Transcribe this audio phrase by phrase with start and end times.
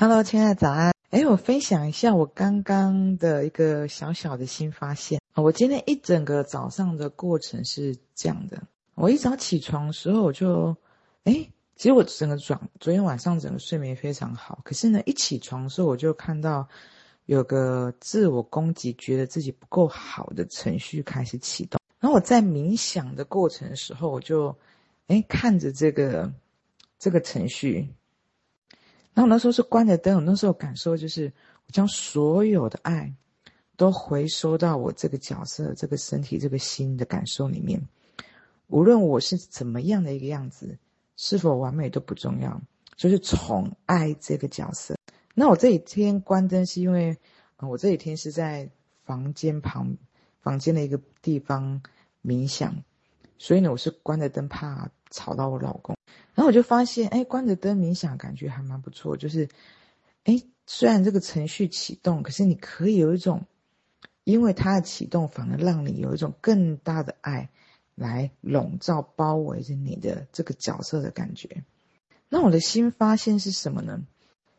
[0.00, 0.94] Hello，亲爱的早安。
[1.10, 5.42] 哎，我分享一下我刚刚的一个小小的新发现啊。
[5.42, 8.62] 我今天一整个早上的过程是这样的：
[8.94, 10.76] 我一早起床的时候，我就，
[11.24, 14.60] 哎，其实我整个转，昨天晚上整个睡眠非常好。
[14.62, 16.68] 可是呢，一起床的时候，我就看到
[17.26, 21.80] 有个自我攻击，觉得自己不够好的程序开始启动。
[21.98, 24.56] 然后我在冥想的过程的时候，我就，
[25.08, 26.32] 哎，看着这个
[27.00, 27.88] 这个程序。
[29.14, 31.32] 然后那时候是关着灯，我那时候感受就是，
[31.66, 33.12] 我将所有的爱
[33.76, 37.80] 都回收到我这个角色、这个身体、这个心的感受里面。
[38.68, 40.78] 无论我是怎么样的一个样子，
[41.16, 42.60] 是否完美都不重要，
[42.96, 44.94] 就是宠爱这个角色。
[45.34, 47.16] 那我这几天关灯是因为，
[47.58, 48.68] 我这几天是在
[49.04, 49.96] 房间旁、
[50.40, 51.82] 房间的一个地方
[52.22, 52.84] 冥想，
[53.38, 55.96] 所以呢，我是关着灯，怕吵到我老公。
[56.34, 59.16] 然后我就发现，哎，关着灯冥想感觉还蛮不错。
[59.16, 59.48] 就是，
[60.24, 63.44] 哎，虽然这个程序启动，可是你可以有一种，
[64.24, 67.50] 因为它的启动，反而让你有一种更大的爱
[67.94, 71.64] 来笼罩、包围着你的这个角色的感觉。
[72.28, 74.02] 那我的新发现是什么呢？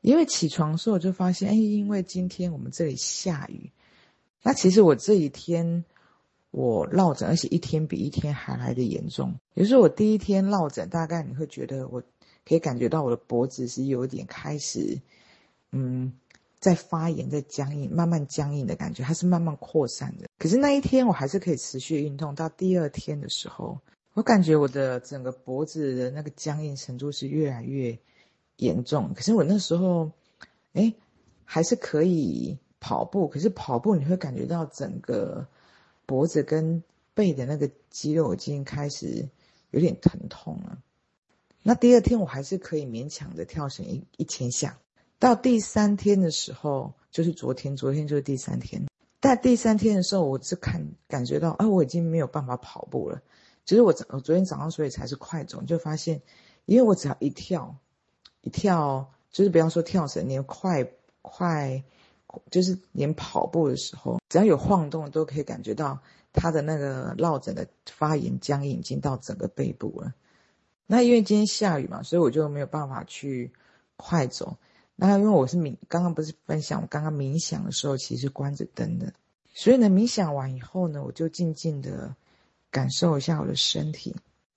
[0.00, 3.70] 因为起床的时候我就发现，哎，因为今天我们这里下雨，
[4.42, 5.84] 那其实我这一天。
[6.50, 9.34] 我落枕，而且一天比一天还来得严重。
[9.54, 12.02] 有时候我第一天落枕，大概你会觉得我
[12.44, 15.00] 可以感觉到我的脖子是有点开始，
[15.70, 16.12] 嗯，
[16.58, 20.26] 在发炎，在僵硬，慢慢僵硬的感觉，它是慢慢扩散的。
[20.38, 22.34] 可是那一天我还是可以持续运动。
[22.34, 23.78] 到第二天的时候，
[24.14, 27.96] 我感觉我的整个脖子的那个僵硬程度是越来越
[28.56, 29.12] 严重。
[29.14, 30.10] 可是我那时候，
[30.72, 30.92] 哎，
[31.44, 33.28] 还是可以跑步。
[33.28, 35.46] 可是跑步你会感觉到整个。
[36.10, 36.82] 脖子跟
[37.14, 39.28] 背的那个肌肉已经开始
[39.70, 40.82] 有点疼痛了。
[41.62, 44.80] 那第二天我还是可以勉强的跳绳一一千下。
[45.20, 48.86] 到第三天的时候，就是昨天，昨天就是第三天。
[49.20, 53.22] 但第三天的时候，我是看感觉到，啊，我已经没有办法跑步了。
[53.64, 56.22] 其实我早，我昨天早上所以才是快走，就发现，
[56.64, 57.76] 因为我只要一跳，
[58.40, 60.90] 一跳，就是不要说跳绳，连快
[61.22, 61.84] 快。
[62.50, 65.98] 就是连跑步的时候，只要有晃动，都可以感觉到
[66.32, 70.14] 他的那个落枕的发炎僵硬已经到整个背部了。
[70.86, 73.52] 那因为今天下雨嘛，所以我就没有办法去
[73.96, 74.56] 快走。
[74.96, 79.12] 那因为我是冥，刚刚不是分享，我刚刚冥想的时候其实关着灯的，
[79.54, 82.14] 所以呢，冥想完以后呢，我就静静的
[82.70, 84.14] 感受一下我的身体。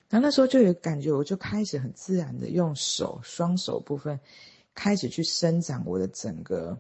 [0.09, 4.19] 然后那时候就有感觉，我就开始很自然的用手双手部分
[4.75, 6.77] 开始去伸展我的整个。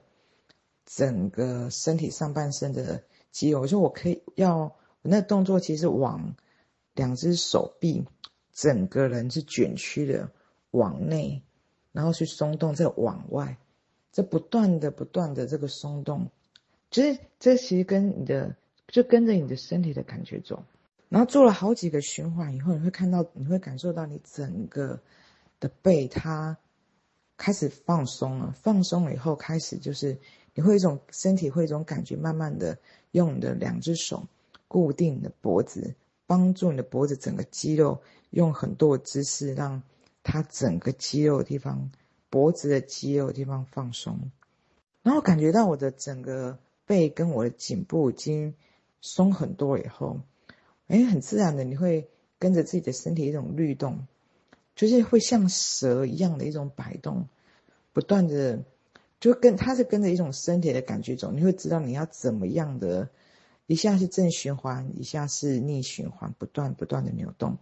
[0.85, 6.35] 整个身体上半身的肌肉，我说我可以要我那个动作，其实往
[6.93, 8.05] 两只手臂，
[8.51, 10.29] 整个人是卷曲的
[10.71, 11.41] 往内，
[11.91, 13.57] 然后去松动，再往外，
[14.11, 16.29] 这不断的不断的这个松动，
[16.91, 18.55] 就是这其实跟你的
[18.87, 20.63] 就跟着你的身体的感觉走，
[21.09, 25.01] 然后做了好几个循环以后，你会看到你会感受到你整个
[25.59, 26.57] 的背它
[27.37, 30.19] 开始放松了，放松了以后开始就是。
[30.55, 32.77] 你会有一种身体会有一种感觉，慢慢的
[33.11, 34.27] 用你的两只手
[34.67, 35.95] 固定你的脖子，
[36.27, 39.81] 帮助你的脖子整个肌肉用很多的姿势，让
[40.21, 41.91] 它整个肌肉的地方，
[42.29, 44.31] 脖子的肌肉地方放松，
[45.01, 48.53] 然后感觉到我的整个背跟我的颈部已经
[49.01, 50.21] 松很多以后，
[50.87, 54.07] 哎，很自然的你会跟着自己的身体一种律动，
[54.75, 57.27] 就是会像蛇一样的一种摆动，
[57.91, 58.63] 不断的。
[59.23, 63.07] 就跟它是跟着一种身体的感觉走，你会知道你要怎么样的，
[63.67, 67.57] 一下是正循环，一下是逆循环，不断不断的扭动。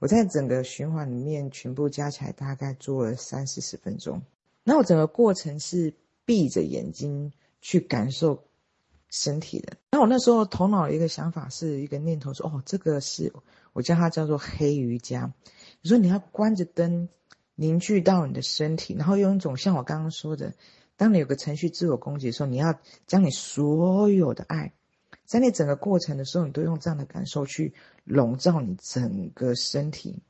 [0.00, 4.20] 我在整个循环里面全部加起来大概做了三四十分钟。
[4.64, 5.94] 那我整个过程是
[6.26, 7.32] 闭着眼睛
[7.62, 8.44] 去感受
[9.08, 9.78] 身体的。
[9.92, 13.32] 那我那时候头脑一个想法是一个念头说：哦，这个是
[13.72, 15.32] 我叫它叫做黑瑜伽。
[15.80, 17.08] 你说你要关着灯
[17.54, 20.52] 凝聚到你的身体，然后用一种像我刚刚说的。
[20.98, 24.74] 当你有个程序自我攻击的时候，你要将你所有的爱，
[25.24, 27.72] 在你整个过程的时候，你都用这样的感受去
[28.04, 30.20] 笼罩你整个身体，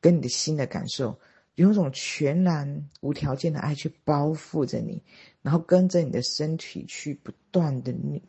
[0.00, 1.20] 跟你的心的感受，
[1.56, 5.02] 用一种全然无条件的爱去包覆着你，
[5.42, 8.22] 然后跟着你的身体去不断的律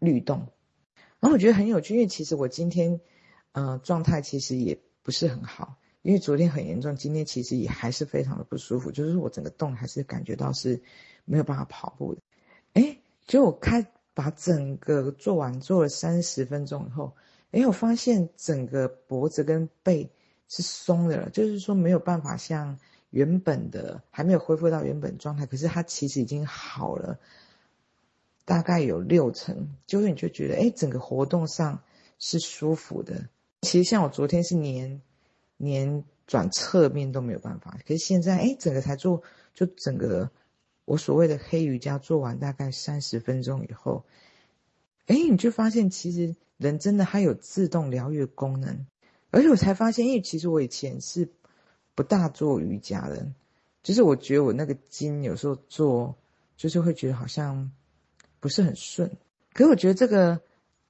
[0.00, 0.38] 律动。
[1.20, 3.00] 然后我觉得很有趣，因为其实我今天，
[3.52, 5.78] 呃，状态其实也不是很好。
[6.02, 10.80] 因为昨天很严重，今天其实也还是非常的不舒服，就是我整个动还是感觉到是
[11.24, 12.20] 没有办法跑步的。
[12.74, 17.12] 哎，就我开把整个做完做了三十分钟以后，
[17.50, 20.08] 哎，我发现整个脖子跟背
[20.48, 22.78] 是松的了，就是说没有办法像
[23.10, 27.18] 原本的还没有恢复到原本状态，可是它其实已经好了，
[28.44, 31.82] 大概有六成，就是你就觉得，哎，整个活动上
[32.18, 33.28] 是舒服的。
[33.62, 35.00] 其实像我昨天是粘
[35.58, 39.22] 连转侧面都没有办法，可是现在，哎，整个才做，
[39.52, 40.30] 就整个
[40.86, 44.06] 我所谓的黑瑜伽做完大概三十分钟以后，
[45.04, 48.86] 哎，你就发现其实人真的还有自动疗愈功能，
[49.30, 51.28] 而且我才发现，因为其实我以前是。
[51.94, 53.32] 不大做瑜伽的，
[53.82, 56.16] 就是我觉得我那个筋有时候做，
[56.56, 57.72] 就是会觉得好像
[58.38, 59.10] 不是很顺。
[59.52, 60.40] 可是我觉得这个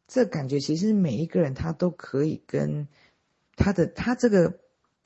[0.06, 2.88] 这感觉，其实每一个人他都可以跟
[3.58, 4.58] 他的他这个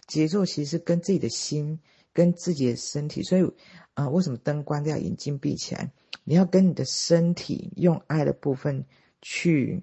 [0.06, 1.80] 节奏，其实跟自己的心
[2.12, 3.24] 跟自己的身体。
[3.24, 3.50] 所以，
[3.94, 5.90] 啊、为什么灯关掉，眼睛闭起来？
[6.22, 8.84] 你要跟你的身体用爱的部分
[9.20, 9.82] 去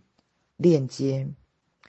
[0.55, 1.27] 链接，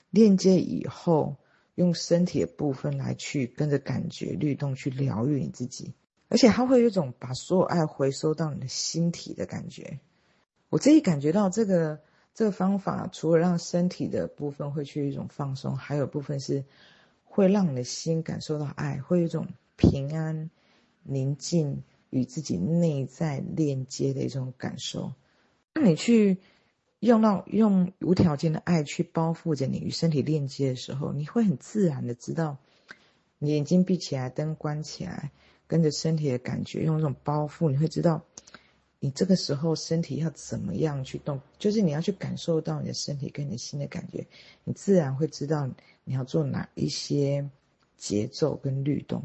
[0.09, 1.37] 链接以后。
[1.75, 5.93] 用身体的部分来去跟着感觉律动去疗愈你自己，
[6.27, 10.01] 而且它会有一种把所有爱回收到你的心体的感觉。
[10.69, 12.01] 我自己感觉到这个
[12.33, 16.63] 这个方法，除了让身体的部分会去一种放松，还有部分是
[17.23, 20.49] 会让你的心感受到爱，会有一种平安、
[21.03, 25.13] 宁静与自己内在链接的一种感受。
[25.73, 26.39] 那你去。
[27.01, 32.57] 用到用无条件的爱去包覆着你与身体链接的时候，你会很自然的知道，
[33.39, 35.31] 你眼睛闭起来，灯关起来，
[35.65, 38.23] 跟着身体的感觉，用这种包覆，你会知道，
[39.03, 44.23] 你这个时候身体要怎么样去动，就是你要去感受到你的身体跟你心的感觉，
[44.63, 45.67] 你自然会知道
[46.03, 47.49] 你要做哪一些
[47.97, 49.23] 节奏跟律动。